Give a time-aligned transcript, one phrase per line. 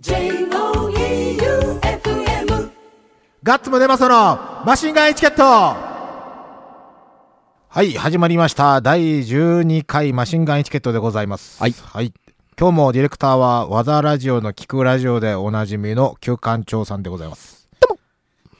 [0.00, 1.40] J-O-E-U-F-M
[3.42, 5.74] ガッツムネマソのマシンガンエチケットは
[7.82, 8.80] い、始まりました。
[8.80, 11.60] 第12回マシンガンエチケットでございます。
[11.60, 12.14] はいはい。
[12.56, 17.66] 今日もディレクターは、和田ラジオの聞くラジオでおなじみの旧館長さんでございます。
[17.80, 17.98] どうも。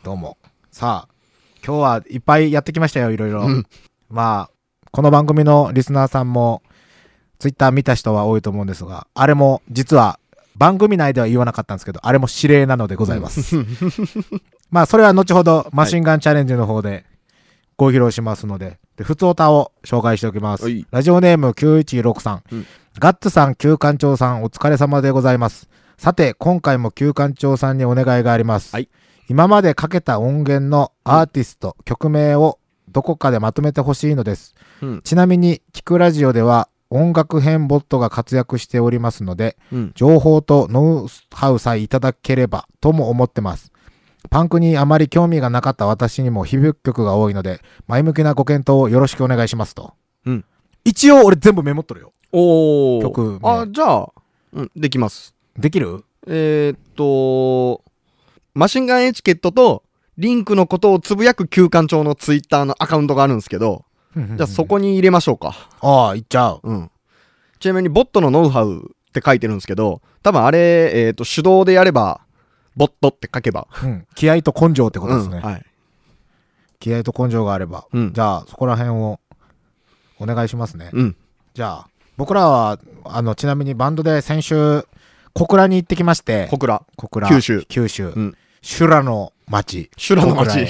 [0.02, 0.38] どうも。
[0.72, 1.14] さあ、
[1.64, 3.42] 今日はいっぱいやってきましたよ、いろいろ。
[3.42, 3.64] うん
[4.10, 4.52] まあ、
[4.90, 6.64] この番組のリスナーさんも、
[7.38, 10.18] ツイッター見た人は多いと思うんですが、あれも実は
[10.58, 13.56] 番組内では言わなかったんですけど、あれも指令なのでございます。
[14.70, 17.06] まあ、それは後ほどマシンガンチャレンジの方で
[17.76, 20.84] ご披露しますので、で、普通歌を紹介しておきますはい。
[20.90, 22.66] ラジオネーム9163、うん
[23.00, 25.68] ガッツさん、旧館長さん、お疲れ様でございます。
[25.98, 28.74] さて、今回も旧館長さんにお願いがあります。
[28.74, 28.88] はい
[29.30, 34.54] 今までかけた音源のアーティスト、曲名をどこかでまとめてほしいのです。
[34.80, 39.92] うんちなみに、聞くラジオでは音楽編ボットが活躍しておりますので、うん。
[39.94, 43.72] 情報とノウハウさえいただければとも思ってます。
[44.30, 49.94] パンクにあまり興味がなかった私にも響く曲が多いので、前向きなご検討をよろしくお願いしますと。
[50.26, 50.44] うん
[50.84, 52.12] 一応俺全部メモっとるよ。
[52.32, 53.02] おー。
[53.02, 54.12] 曲名あ、じゃあ、
[54.52, 55.34] うん、できます。
[55.58, 56.04] できる？
[56.26, 57.84] えー、っと、
[58.54, 59.82] マシンガンエチケットと
[60.16, 64.64] リンクのことをつぶやく旧館長のツイッターのアカウントがあるんですけど、じゃあそ。
[64.64, 65.68] こに入れましょうか。
[65.80, 66.60] ああ、いっちゃう。
[66.62, 66.90] うん。
[67.60, 72.20] ちなみに、ボットのノウハウって書いてるんですけど、多分あれ、えーっと、手動でやれば、
[72.76, 73.66] ボットって書けば。
[73.82, 74.06] うん。
[74.14, 75.38] 気合と根性ってことですね。
[75.38, 75.64] うんはい。
[76.80, 77.86] 気合と根性があれば。
[77.92, 79.18] うんじゃあ、そこら辺を
[80.20, 80.90] お願いしますね。
[80.92, 81.16] うん。
[81.54, 84.86] じゃあ、僕らは、あの、ちなみにバンドで先週、
[85.34, 86.82] 小倉に行ってきまして、小倉。
[86.96, 87.28] 小倉。
[87.28, 88.12] 九州九州。
[88.14, 88.36] うん。
[88.62, 89.90] 修羅の町。
[89.96, 90.66] 修羅の町。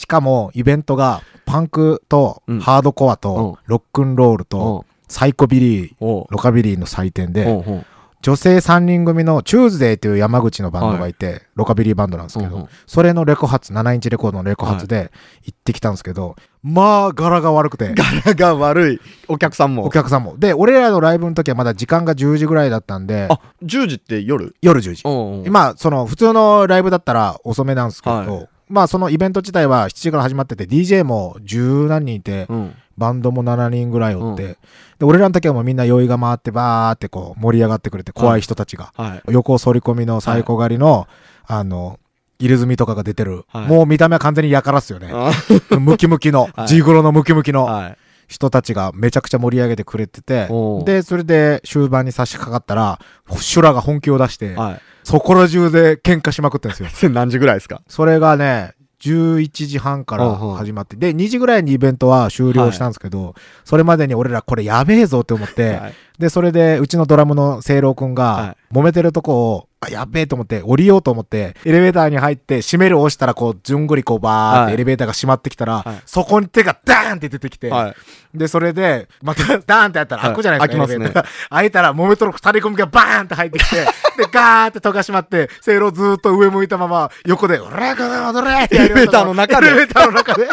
[0.00, 3.18] しかも、イベントが、パンクとうん、ハードコアうん。
[3.18, 7.84] と、ロックンロールおと、サイコビリー、おロカビリーの祭典で、
[8.22, 15.12] 女性3人組のチューズデーという山口のバンドがいて、ロカビリーバンドなんですけど、それのレコ発、7インチレコードのレコ発で
[15.44, 19.00] 行ってきたんですけど、まあ、柄が悪くて、柄が悪い。
[19.28, 19.84] お客さんも。
[19.84, 20.38] お客さんも。
[20.38, 24.54] で、俺らのライブの時はまだ時間が10時ぐらいだったんで、あ、10時って夜？
[24.62, 25.02] 夜10時。
[25.04, 32.74] お今、その、普通のライブだったら遅めなんですけど、はいまあ、そのイベント自体は7時から始まってて、DJ も10何人いて、うん。
[32.96, 34.56] バンドも7人ぐらいおって、うん
[34.98, 38.92] で、俺らの時はもうみんな酔いが回ってバーってこう盛り上がってくれて、怖い人たちが。
[38.94, 39.32] はい。
[39.32, 41.08] 横反り込みの最高狩りの、
[41.46, 41.98] あの、
[42.38, 43.44] 入れ墨とかが出てる。
[43.48, 45.10] はいもう見た目は完全にやからっすよね。
[45.12, 45.32] あ
[45.78, 47.96] ムキムキの、はいジグロのムキムキのはい。
[48.30, 50.48] 人たちがめちゃくちゃ盛り上げてくれてて
[50.84, 53.00] で、それで終盤に差し掛かったら、
[53.36, 54.80] 修羅が本気を出して、はい。
[55.02, 57.10] そこら中で喧嘩しまくってんですよ。
[57.10, 57.82] 何時ぐらいですか？
[57.88, 65.94] それがね、11時半から始まって、で、2時ぐらいにイベントは終了したんですけど、それまでに俺らこれやべえぞって思って、はい。
[66.18, 74.66] で、それで、うちのドラムの聖郎くんはが、揉めてるとこを、あ、やっべえと思って、降りようと思って、エレベーターに入って、閉める押したら、こう、じゅんぐりこう、バーっはい。
[74.68, 76.02] てエレベーターが閉まってきたら、はい。
[76.04, 77.88] そこに手がダーンって出てきて、は
[78.34, 78.38] い。
[78.38, 81.30] で、それで、また、ダーンってやったら開くじゃないですか、はい開きますね。
[81.48, 83.76] 開いたら、揉めとる二人組がバーンって入ってきて、
[84.18, 89.00] で、ガーって戸が閉まって、聖郎ずーっと上向いたまま、横で、おらこの踊れってやりよった。
[89.00, 89.66] エレベーターの中で。
[89.66, 90.48] エレベーターの中で。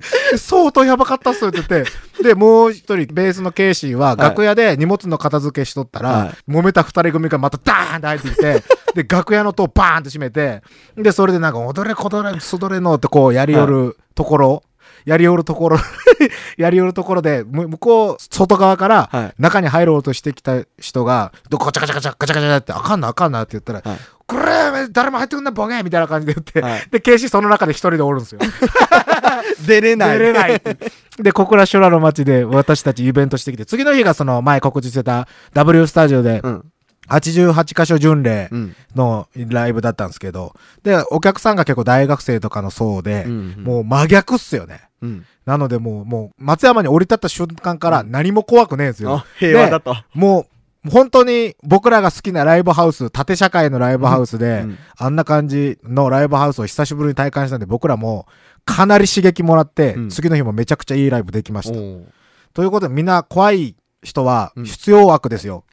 [0.36, 1.84] 相当やばかったっすって言って、
[2.22, 6.50] で、もう一人、ベースのケイシーは、楽屋で荷物の片付けしとったら、はい。
[6.50, 8.62] 揉めた二人組がまたダーンって入ってきて、
[9.02, 10.62] で、楽屋の戸をバーンって閉めて、
[10.96, 14.62] で、それでなんか、踊れ、こどれ、そどれのってこう、やりよるところ、
[15.04, 15.78] やりよるところ、
[16.56, 23.98] やりよるところで、む向こう、外側からはい、中に入ろうとしてきた人が、どガチャガチャガチャガチャガチャって、あかんなあかんなって言ったら、はい
[24.32, 28.40] これ、誰も入ってくんな、ボケみたいな感じで言って、はいで、ケイシーその中で一人でおるんですよ。
[29.66, 30.18] 出れない。
[30.18, 30.62] 出れない。
[31.18, 36.64] で、小倉修羅の街で私たちイベントしてきて、次の日がその前告知してた W スタジオでうん。
[37.08, 38.76] 88箇所巡礼うん。
[38.94, 44.80] のライブだったんですけど、で、お客さんが結構大学生とかの層で、うんもう真逆っすよね。
[45.02, 45.26] うん。
[45.44, 49.96] なのでもう、もう、松山に降り立った瞬間から何も怖くねえんですよあ。、平和だと。
[50.14, 50.46] もう、
[50.90, 58.26] 本当に僕らが好きなライブハウス、縦社会のライブハウスで、うんあんな感じのライブハウスを久しぶりに体感したんで、僕らも
[58.64, 61.74] かなり刺激もらって、うん次の日もめちゃくちゃいいライブできました。
[62.54, 65.64] ということで、みんな怖い人はうん必要悪ですよ。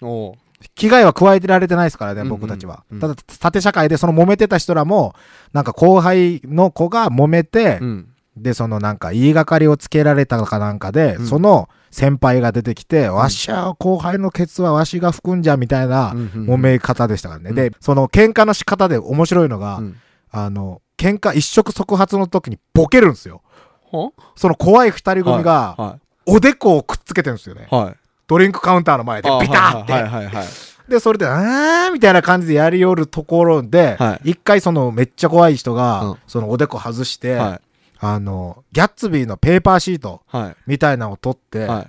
[0.75, 2.83] 危害は加えてられてないですからね、うんうん僕たちは。
[2.91, 5.15] うんただ、縦社会でその揉めてた人らも、
[5.53, 8.09] なんか後輩の子が揉めて、うん。
[8.37, 17.49] で、そのなんか言いがかりをつけられたかなんかで、うんその先輩が出てきて、わっしゃ、後輩のケツはわしが吹くんじゃ、みたいなうんうん揉め方でしたからね。
[17.49, 19.95] うんで、その喧嘩の仕方で面白いのが、うん
[20.31, 23.41] あの、喧嘩一触即発の時にボケるんですよ。
[23.91, 24.11] は？
[24.35, 27.75] その怖い二人組が、はおでこをくっつけてるんですよねい。。
[27.75, 27.95] はい。
[28.27, 30.47] ドリンクカウンターの前であビターっ
[30.87, 30.93] て。
[30.93, 37.61] で、それで、あーみたいな感じでやりよるところで、は一回そのめっちゃ怖い人が、うんそのおでこ外して、は
[37.99, 40.21] あの、ギャッツビーのペーパーシート。
[40.65, 41.87] みたいなのを取って、はい。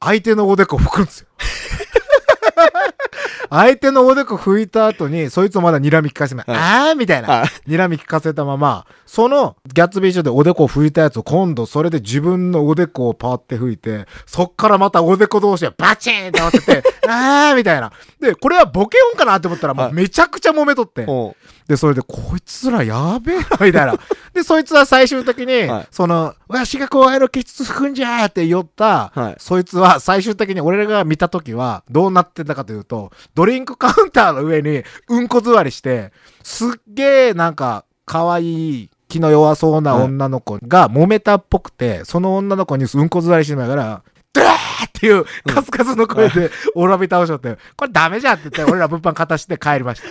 [0.00, 1.26] 相手のおでこ拭くんですよ。
[3.48, 6.50] 相手のおでこ拭いた後に、そいつをまだ睨み聞かせない。
[6.50, 7.28] はいあーみたいな。
[7.28, 7.70] はい。
[7.70, 17.92] 睨み聞かせたまま、そのギャッツビー賞でおでこを拭いたやつを今度それで自分のおでこをパーって拭いて、そっからまたおでこ同士でバチーンって合わせて、 あーみたいな。
[18.20, 21.06] で、これはボケ音かなって思ったらもうめちゃくちゃ揉めとって。
[21.06, 21.34] ほ
[21.70, 23.94] で、それで、こいつらやべえな、みたいな。
[24.34, 36.12] で、そいつは最終的に、はいその、わしが後輩のケツ拭くんじゃーって言った、はいそいつは最終的に俺らが見たときは、どうなってたかというと、ドリンクカウンターの上にうんこ座りして、
[36.42, 44.02] すっげえなんか、可愛い気の弱そうな女の子が揉めたっぽくて、その女の子にうんこ座りしながら、
[44.32, 50.08] ドゥーっていうカスカスの声でおらび倒しとって、これダメじゃんって言って、俺ら物販片して帰りました。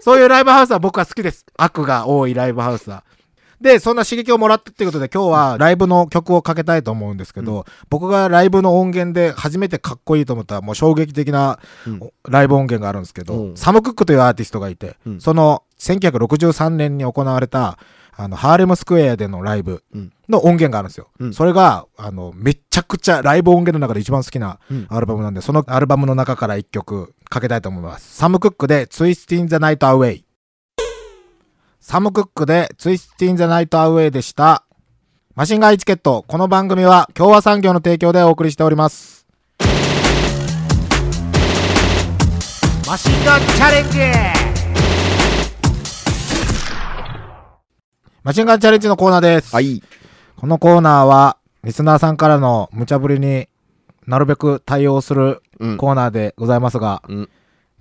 [0.00, 1.46] そういうライブハウスは僕は好きです。
[1.56, 3.04] 悪が多いライブハウスは。
[3.62, 12.00] で、そんな刺激をもらってっていうことで今日はライブの曲をかけたいと思うんですけど、僕がライブの音源で初めてかっこいいと思ったもう衝撃的なうん。
[12.28, 13.56] ライブ音源があるんですけど、うん。
[13.56, 15.20] サム・クックというアーティストがいて、うん。
[15.20, 17.78] その1963年に行われた
[18.14, 20.12] あのハーレムスクエアでのライブうん。
[20.28, 21.08] の音源があるんですよ。
[21.18, 21.32] うん。
[21.34, 24.86] それがあのめちゃくちゃライブ音源の中で一番好きなうん。
[24.90, 28.16] アルバムなんで、そのアルバムの中から一曲かけたいと思います。
[28.16, 30.24] サム・クックで Twist in the Night Away。
[31.84, 34.64] サム・クックで Twist in the Night Away でした。
[35.34, 36.24] マシンガンエチケット。
[36.28, 39.26] この番組は共和産業の提供でお送りしております。
[42.86, 43.98] マシンガンチャレンジ
[48.22, 49.52] マシンガンチャレンジのコーナーです。
[49.52, 49.82] はい。
[50.36, 53.48] このコーナーは、リスナーさんからの無茶ぶりに
[54.06, 55.76] なるべく対応するうん。
[55.78, 57.28] コーナーでございますが、うん。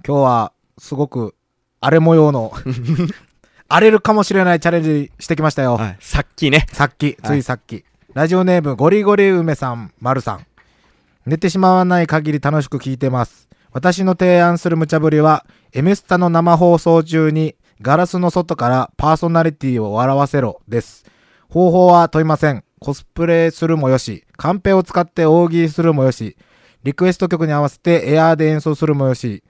[0.03, 1.35] 今日はすごく
[1.81, 2.51] 荒れ模様の
[3.71, 5.77] 荒れるかもしれないチャレンジしてきましたよ。
[5.77, 5.97] はい。
[6.01, 6.65] さっきね。
[6.73, 7.85] さっき、つはいいさっき。
[8.13, 10.45] ラジオネームゴリゴリ梅さん、まるさん。
[11.25, 13.47] 寝てしまわない限り楽しく聞いてます。
[13.71, 21.05] 私の提案する無茶ぶりは、M スタの生放送中にガラスの外からパーソナリティを笑わせろです。
[21.49, 22.65] 方法は問いません。
[22.79, 26.35] コスプレするもよし、カンペを使って大喜利するもよし、
[26.83, 29.43] リクエスト曲に合わせてエアーで演奏するもよし、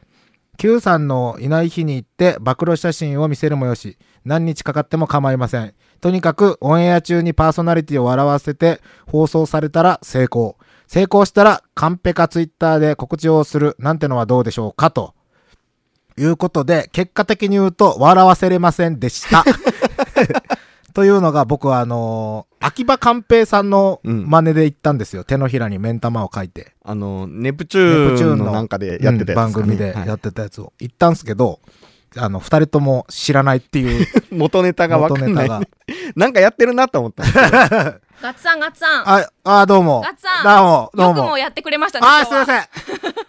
[0.57, 5.73] Q さんのいない日に行って暴露写真を見せるもよし、何日かかっても構いません。
[5.99, 10.57] とにかくオンエア中にパーソナリティを笑わせて放送されたら成功。
[10.87, 15.13] 成功したらカンペかツイッターで告知をするなんてのはどうでしょうかと。
[16.17, 19.45] いうことで、結果的に言うと笑わせれませんでした。
[20.93, 25.23] というのが僕はあのー秋葉寛平さんのうん真似で言ったんですよ。
[25.23, 26.73] 手のひらに目ん玉を書いて。
[26.83, 31.59] あの、ネプチネューンのなんかでやってたやつね、うん番組ではいやってたやつを言ったんですけど、
[32.17, 35.29] あの、二人とも知らないっていう 元ネタがわかんない。
[35.29, 35.61] 元ネタが。
[36.15, 37.23] なんかやってるなと思った。
[38.21, 39.09] ガッツさん、ガッツさん。
[39.09, 40.01] あ、あ、どうも。
[40.01, 41.17] ガッツさんどうも、どうも。
[41.19, 42.05] よくもやってくれましたね。
[42.07, 42.45] あ、すいまん。
[42.45, 42.63] せん。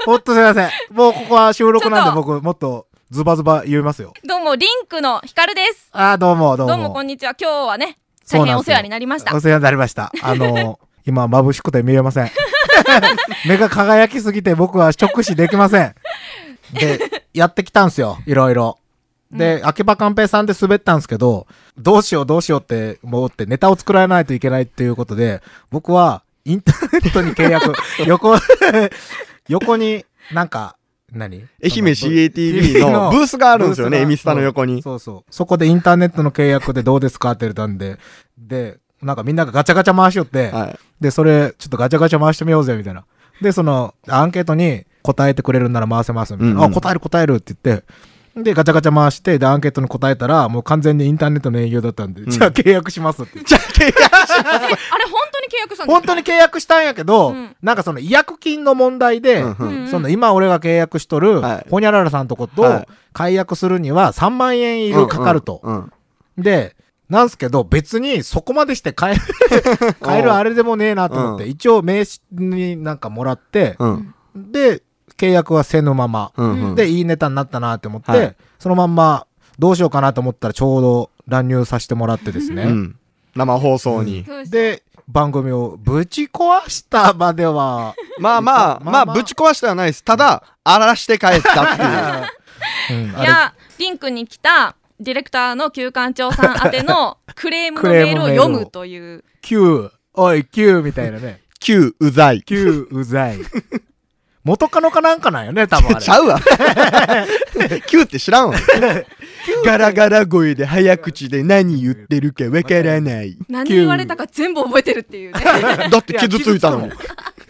[0.04, 0.70] ほんとすいません。
[0.90, 4.12] もうここは収録なんで僕もっとズバズバ言いますよ。
[4.24, 5.88] どうも、リンクのヒカルです。
[5.92, 6.72] あ、どうも、どうも。
[6.74, 7.34] どうも、こんにちは。
[7.40, 7.98] 今日はね、
[8.30, 9.40] 大変お世話になりましたお。
[9.40, 10.12] 世話になりました。
[10.22, 12.30] あの、今眩しくて見えません。
[13.46, 15.94] 目が輝きすぎて僕は直視できません。
[16.72, 18.18] で、やってきたんすよ。
[18.26, 18.78] いろいろ。
[19.32, 21.46] で、秋葉寛平さんで滑ったんですけど、
[21.78, 27.72] どうしようどうしようって思ってネタを作らないといけないっていうことで、僕はインターネットに契約、
[28.06, 28.36] 横、
[29.48, 30.76] 横になんか、
[31.10, 31.36] 何？
[31.36, 34.82] 愛媛 CATV のブースがあるんですよね、エミスタの横に。
[34.82, 35.32] そうそう。
[35.34, 37.98] そこでインターネットの契約でどうですかって言われたんで、
[38.38, 40.78] で、なんかみんながガチャガチャ回しよって、はい。
[41.00, 43.04] で、それ、ちょっとガチャガチャ回してみようぜ、みたいな。
[43.40, 46.52] で、その、アンケートに答えてくれるなら回せます、みたいな。
[46.52, 46.64] うんうん。
[46.64, 47.84] あ、答える答えるって言って、
[48.36, 52.30] で、ガチャガチャ回して、で、アンケートに答えたら、もう完全にインターネットの営業だったんで、ん。
[52.30, 53.42] じゃあ契約しますって。
[53.44, 57.56] じゃあ契約えあれ、本当に契約したんです本当に契約したんやけど、うん。
[57.62, 59.68] なんかその違約金の問題で、うんうん。
[59.68, 61.66] うんその今俺が契約しとる、はい。
[61.68, 62.86] ほにゃららさんとことはい。
[63.12, 65.60] 解約するには3万円いるかかると。
[65.62, 65.92] うんうん
[66.38, 66.74] で、
[67.10, 71.50] なんすけど、別にそこまでして買える、 買えるあれでもねえなと思って、うん。
[71.50, 74.14] 一応名刺になんかもらって、うん。
[74.34, 74.82] で、
[75.16, 76.74] 契約はせぬまま、うんうん。
[76.74, 79.26] で、いいネタになったなって思って、はいそのまんま、
[79.58, 82.62] どうしようかなと思ったらちょうど乱入させてもらってですね。
[82.62, 82.96] うん。
[83.34, 84.24] 生放送に。
[84.48, 90.04] で番組をぶち壊したまでは、まあまあ、まあ、ぶち壊してはないです。
[90.04, 93.02] ただ、荒らして帰ったっていう。
[93.10, 99.18] うん、あいや、リンクに来たディレクターの旧館長さん宛ての クレームのメールを読むという。
[99.18, 101.40] れ、Q、おい、Q みたいなね。
[101.60, 102.42] 9うざい。
[102.42, 103.38] Q うざい。
[104.44, 106.10] 元カノかなんかなんよね、多分あれ ち。
[106.10, 106.40] ゃうわ。
[107.86, 108.56] キューって知らんわ。
[109.64, 113.36] ガラガラ声で早口で何言ってるかわからない。
[113.48, 115.40] 何言われたか全部覚えてるっていうね。
[115.90, 116.92] だって傷ついたのに。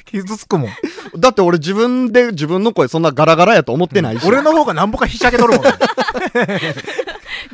[0.04, 0.70] 傷つくもん。
[1.18, 4.26] だって俺自分で自分の声そんなガラガラやと思ってないし。
[4.26, 5.62] 俺の方がなんぼかひしゃげとるもん。
[5.62, 5.70] じ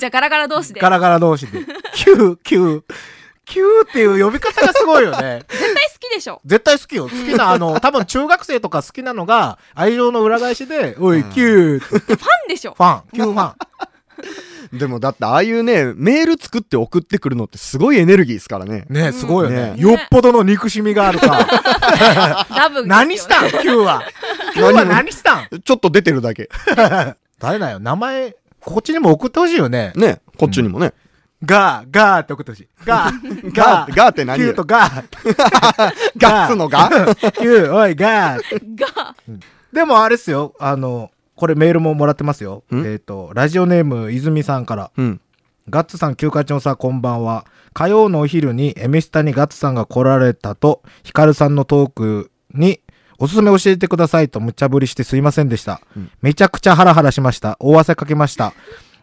[0.04, 0.80] ゃあガラガラ同士で。
[0.80, 1.61] ガラガラ同士で。
[1.95, 2.83] キュー、キュー、
[3.48, 5.42] キューっていう呼び方がすごいよね。
[5.48, 6.40] 絶対好きでしょ。
[6.44, 7.04] 絶対好きよ。
[7.04, 12.74] 好きな、あの、 多分中学生とか好きなのが、愛情の裏返しで、おい、キューって、ファンでしょ。
[12.74, 13.54] ファン、キューファン。
[14.78, 18.84] でもだってああいうね、メール作って送ってくるのってすごいエネルギーですからね。
[18.90, 19.72] ねすごいよね。
[19.72, 22.46] ねよっぽどの憎しみがあるか。
[22.54, 23.50] ラブね何したん？
[23.50, 24.02] キューは。
[24.52, 25.48] キューは何したん？
[25.64, 26.50] ちょっと出てるだけ。
[27.38, 29.92] 誰だよ名前、こっちにも送ってほしいよね。
[29.94, 30.92] ね、こっちにもね。
[31.45, 32.68] ガー、ガーって送ってほしい。
[32.85, 35.04] ガー、 ガー、ガーって何キューとガー。
[36.16, 38.40] ガッツのガーキュー、おい、ガー。
[38.76, 39.14] が、
[39.73, 40.54] でもあれっすよ。
[40.59, 42.64] あの、これメールももらってますよ。
[42.75, 44.90] んえっ、と、ラジオネーム、泉さんから。
[44.97, 45.21] うん。
[45.71, 47.47] ガッツさん、休暇長さん、こんばんは。
[47.73, 52.80] 火曜のお昼に、エミスタにガッツさんが来られたと、ヒカルさんのトークに、
[53.21, 55.80] おすすめ教えてくださいと無茶ぶりしてすいませんでした。
[55.97, 57.57] うんめちゃくちゃハラハラしました。
[57.61, 58.54] 大汗かきました。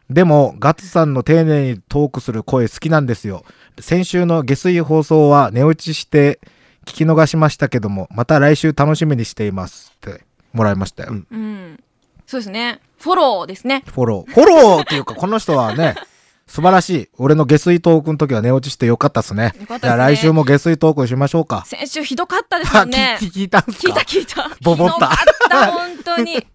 [0.10, 3.44] でも、ガッツさんの丁寧にトークする声好きなんですよ。
[3.80, 6.40] 先週の下水放送は寝落ちして
[6.86, 9.94] 聞き逃しましたけども、また来週楽しみにしています。
[9.96, 11.10] ってもらいましたよ。
[11.12, 11.80] うんうん。
[12.28, 12.80] そうですね。
[13.00, 13.84] フォローですね。
[13.88, 14.32] フォロー。
[14.32, 15.96] フォローっていうか、この人はね、
[16.48, 17.10] 素晴らしい。
[17.18, 19.46] 俺の下水トークの時は寝落ちしてよかったっすね。
[19.46, 21.64] よかったですねじゃあ来週も下水トークしましょうか。
[21.66, 23.18] 先週ひどかったですよね。
[23.20, 24.52] 聞 聞いたんす聞いたか聞いた。
[24.62, 26.46] ボボったひどかった、本当に。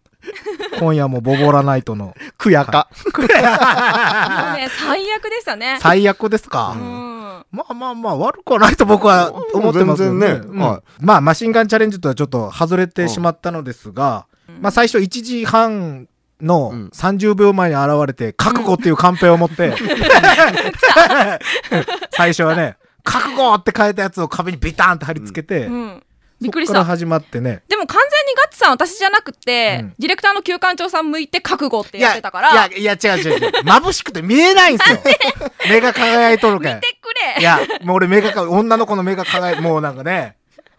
[0.78, 2.14] 今夜もボボラナイトの。
[2.38, 2.88] くやか。
[3.16, 5.78] もうね、最悪でしたね。
[5.80, 7.44] 最悪ですか、うん。
[7.50, 10.38] まあまあまあ悪くはないと僕は思ってますよね。
[10.38, 14.26] ねまあマシンガンチャレンジとはちょっと外れてしまったのですが、
[14.60, 16.08] まあ最初1時半
[16.40, 19.74] のうん30秒前に現れて、覚悟っていうカンペを持って、
[22.10, 26.02] 最初はね、覚悟って書いたやつを壁にビターンって貼り付けて、うん。
[26.40, 26.84] びっくりした。
[26.84, 27.62] 始まってね。
[27.68, 33.50] でも完全にガッツさん私じゃなくて、うんディレクターの旧館長さん向いて覚悟っていや、やってたから、いや、いや、違う違う違う。
[33.62, 34.98] 眩しくて見えないんすよ。
[35.68, 36.76] 目が輝いとるけん。
[36.76, 40.36] 見てくれいや、もう俺目がか、女の子の目が輝い、もうなんかね、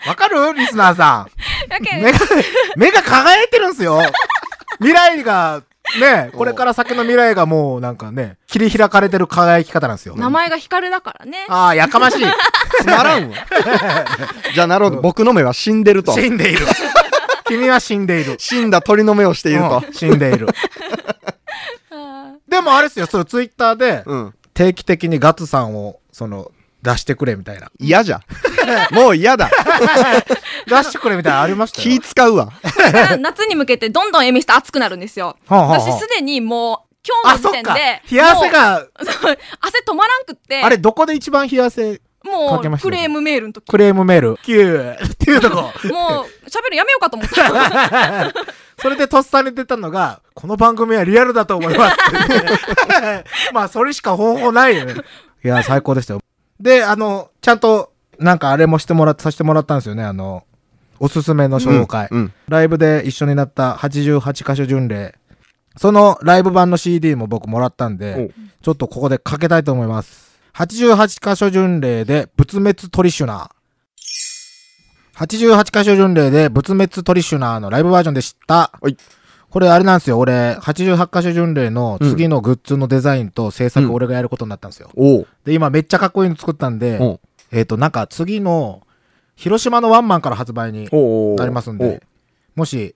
[0.08, 0.54] わかる？
[0.56, 1.28] リスナーさ
[1.80, 1.84] ん。
[1.84, 2.20] ん目が、
[2.76, 4.02] 目が輝いてるんすよ。
[4.80, 5.62] 未来が、
[6.00, 10.16] ね、これから先の未来がもうなんかね、切り開かれてる輝き方なんですよ。
[10.16, 11.46] 名前が光だからね。
[11.50, 12.26] ああ、やかましい。
[12.82, 13.36] つまらんわ。
[14.54, 15.02] じゃあなるほど。
[15.02, 16.14] 僕の目は死んでると。
[16.14, 16.66] 死んでいる。
[17.48, 18.36] 君は死んでいる。
[18.40, 19.94] 死んだ鳥の目をしているとうん。
[19.94, 20.48] 死んでいる。
[21.92, 24.34] あでもあれですよ、それツイッターで、うん。
[24.54, 27.72] 定期的にガッツさんを、その、出してくれみたいな。
[27.80, 28.22] 嫌じゃ。
[28.92, 29.50] もう嫌だ。
[30.68, 32.00] 出してくれみたいなのありましたよ。
[32.00, 32.50] 気使うわ。
[32.64, 35.38] ー夏に向けてどんどんエミスタ熱くなるんですよ。
[35.48, 36.92] はあはあはあ私すでにもう
[37.24, 37.52] 今あ、日の。
[37.52, 38.86] 時点で、冷や汗が、
[39.60, 45.56] 汗止まらんくって、あれ、どこで一番冷や汗、もうクレームメールの時、クレームメール、キューっていうとこ。
[45.90, 48.32] もう喋るやめようかと思った。
[48.82, 51.98] それでとっさに出たのが、この番組はリアルだと思います。
[53.54, 54.96] まあ、それしか方法ないよね。
[55.44, 56.22] いや、最高でしたよ。
[56.60, 60.04] で、あの、ちゃんと、なんかあれもしてもらって、させてもらったんですよね。
[60.04, 60.44] あの、
[61.00, 62.08] おすすめの紹介。
[62.12, 62.34] うん。
[62.48, 65.16] ライブで一緒になった88箇所巡礼。
[65.78, 70.31] そのライブ版の CD も僕もらったんで、ちょっとここでかけたいと思います。
[70.54, 73.62] 88箇所巡礼で仏滅トリシュナー。
[75.26, 78.72] 88箇所巡礼で仏滅トリシュナーのライブバージョンでした。
[78.82, 78.98] はい
[79.50, 80.18] これあれなんですよ。
[80.18, 84.90] 俺、88箇所巡礼の次のグッズのデザインと制作うん俺がやることになったんですよ。
[84.96, 85.28] おう。
[85.44, 87.20] で、今めっちゃかっこいいの作ったんで、
[87.52, 88.88] えっ、と、なんか次の
[89.36, 90.88] 広島のワンマンから発売に
[91.36, 92.02] なりますんで、
[92.56, 92.96] もし、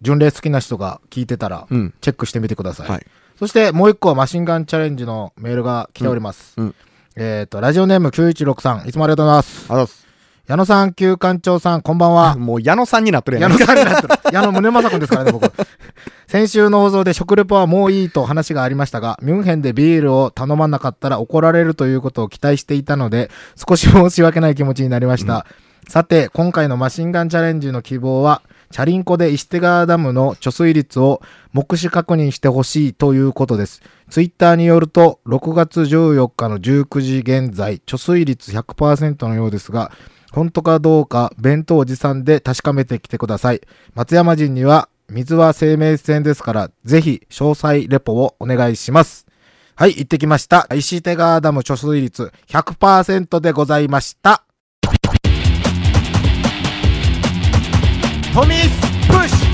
[0.00, 1.68] 巡礼好きな人が聞いてたら。
[1.70, 2.88] チェックしてみてください。
[2.90, 3.06] はい。
[3.38, 6.54] そして、もう一個はマシンガンチャレンジのメールが来ております。
[6.56, 6.74] うんうん
[7.16, 9.66] えっ、と、ラジオネーム9163、いつもありがとうございます。
[9.72, 10.06] あざっす。
[10.46, 12.36] 矢野さん、旧館長さん、こんばんは。
[12.36, 13.52] もう矢野さんになってるや矢ん。
[13.52, 14.14] 野さんになってる。
[14.32, 15.52] 矢野宗正君ですからね、僕。
[16.26, 25.46] 先週の放送で食レポはもういいと話がありましたが、ミュンヘンでビールを頼まなかったら怒られるということを期待していたので、少し申し訳ない気持ちになりました。
[25.88, 28.42] さて、今回のマシンガンチャレンジの希望は、
[28.72, 33.82] チャリンコで石手川ダムの貯水率を目視確認してほしいということです。
[34.10, 39.92] ツイッターによると、6月14日の19時現在、貯水率100%のようですが、
[40.32, 43.60] 本当かどうか弁当持参で確かめてきてください。
[43.94, 49.26] 松山人には水は生命線ですから、ぜひ詳細レポをお願いします。
[49.74, 50.66] はい、行ってきました。
[50.74, 54.44] 石手川ダム貯水率100%でございました。
[58.34, 59.48] トミースプッシュ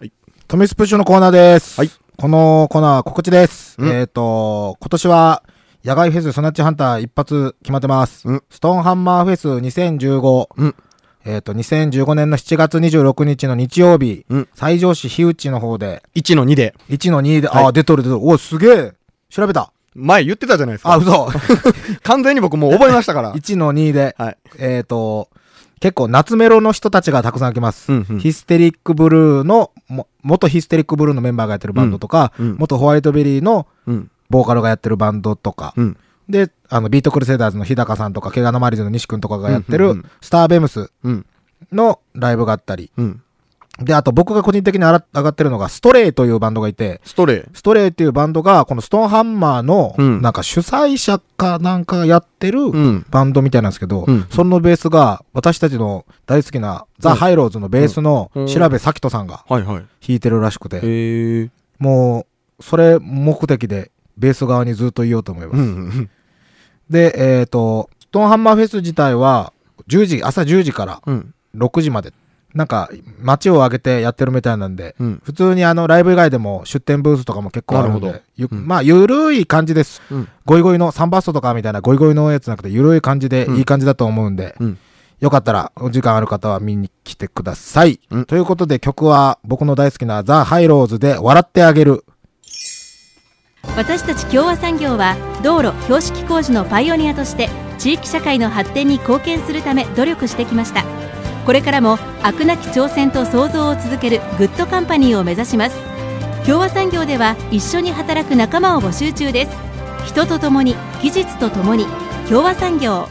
[0.00, 0.12] はい。
[0.46, 1.78] トミースプッシュのコーナーです。
[1.78, 1.90] はい。
[2.16, 3.76] このコーナーは告知です。
[3.80, 5.42] えっ、ー、と、今年は、
[5.84, 8.26] 野外フェスソナッチハンター一発決まってます。
[8.26, 10.48] うん、ストーンハンマーフェス2015。
[10.56, 10.74] うん、
[11.26, 16.02] えっ、ー、と、2015年の7月26日の日曜日、うん、西条市日内の方で。
[16.14, 16.74] 1の2で。
[16.88, 18.26] 1の2で、はい、あ、出とる出とる。
[18.26, 18.92] お、すげえ
[19.28, 19.70] 調べた。
[19.98, 20.92] 前言ってたじゃないですか。
[20.92, 21.28] あ、嘘。
[22.02, 23.34] 完全に僕もう覚えましたから。
[23.36, 24.36] 1の2で、はい。
[24.58, 25.28] えっ、と、
[25.80, 27.92] 結構夏メロの人たちがたくさん来ます。
[27.92, 34.10] うんうんヒステリックブルーの、も元ヒステリックブルーのメンバーがやってるバンドとか、うんうん元ホワイトベリーのうん。
[34.30, 35.96] ボーカルがやってるバンドとか、うん。
[36.28, 41.26] で、あの、 BEAT CRUSADERS の日高さんとか、毛皮のマリーズの西くんとかがやってるうんうんうん、 STARBEMS うん。
[41.72, 43.22] のライブがあったり、うん。
[43.80, 47.42] で、あと僕が個人的に上がってるのが、ストレイというバンドがいて、ストレイ。
[47.54, 53.06] ストレイっていうバンドが、このストーンハンマーの、うんなんか主催者かなんかがやってる、うん。
[53.10, 59.44] バンドみたいなんですけど、うんそのベースが、私たちの大好きな、ザ・ハイロウズのベースのうん調先人さんが。
[60.00, 61.50] 弾いてるらしくて。
[61.78, 62.26] も
[62.58, 65.58] う、それ目的で、ベース側にずっといようと思います。
[65.60, 66.10] うん。
[66.90, 69.52] で、えっ、と、ストーンハンマーフェス自体は、
[69.86, 71.34] 10時、朝10時からうん。
[71.54, 72.12] 6時まで、
[72.58, 75.22] なんか、街を挙げてやってるみたいなんで、うん。
[75.24, 80.02] 普通にあの、ライブ以外でも出店ブースとかも結構あるのでうんゆまあ、ゆるい感じです。
[80.10, 80.28] うん。
[80.44, 84.78] ゴイゴイの、サンバストとかみたいなゴイゴイのやつじゃなくて、ゆるい感じで、うんいい感じだと思うんで、うん。
[85.20, 88.00] よかったら、お時間ある方は見に来てください。
[88.10, 92.04] うんということで、曲は僕の大好きなザ・ハイローズで、笑ってあげる。
[93.76, 97.48] 私たち共和産業は道路標識工事のパイオニアとして
[97.78, 100.84] 地域社会の発展に貢献するため努力してきました
[101.48, 105.78] これからも飽くなき挑戦と創造を続けるグッドカンパニーを目指します
[106.44, 109.56] 共和産業では一緒に働く仲間を募集中です
[110.04, 111.86] 人とともに技術とともに
[112.28, 113.08] 共和産業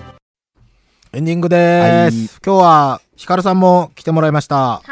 [1.14, 2.16] エンディングでーす。
[2.16, 4.56] はい今日は、ヒカルさんも来てもらいました。
[4.56, 4.84] は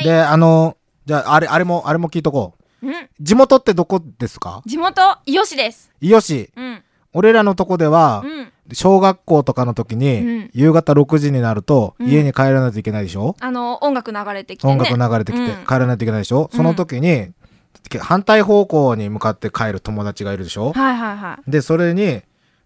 [0.00, 0.04] ーい。
[0.04, 2.86] で、あの、じゃあ、あれ、あれも、あれも聞いとこう。
[2.86, 3.10] うん。
[3.20, 4.62] 地元ってどこですか？
[4.64, 5.90] 地元、伊予市です。
[6.00, 6.50] 伊予市。
[6.56, 6.82] うん。
[7.12, 8.52] 俺らのとこではう、ん。
[8.72, 14.72] 小学校とかの時に、うん夕方6時になると、うん家に帰らないといけないでしょ、あの、音楽流れてきてね。
[14.72, 17.28] 音楽流れてきて、うん帰らないといけないでしょ、その時に、
[18.00, 21.50] 反対方向に向かって帰る友達がいるでしょ、はいはいはい。
[21.50, 22.22] で、それに、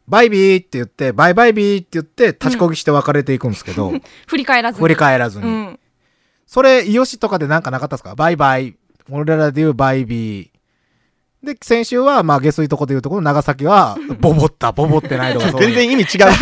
[0.07, 3.93] バイビーって言って、バイバイビーって言って、立ちこぎして別れていくんですけど、
[4.29, 4.83] 振り返らずに。
[4.83, 5.45] 振り返らずに。
[5.45, 5.79] うん。
[6.47, 8.15] それ、イヨシとかでなんかなかったですか？
[8.15, 8.77] バイバイ。
[9.11, 10.51] 俺らで言うバイビー。
[11.43, 16.25] で、先週は、まあ、下水とこで言うところ、長崎は、 ボボった、ボボってないとか、 全然意味違う。
[16.27, 16.33] バ